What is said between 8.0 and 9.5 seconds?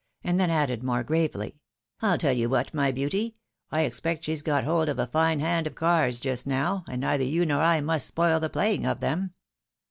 spoil the playing of them."